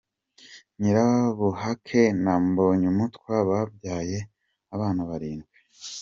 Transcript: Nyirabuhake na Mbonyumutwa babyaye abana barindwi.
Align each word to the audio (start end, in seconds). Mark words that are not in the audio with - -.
Nyirabuhake 0.79 2.01
na 2.23 2.33
Mbonyumutwa 2.45 3.33
babyaye 3.49 4.17
abana 4.75 5.01
barindwi. 5.09 5.53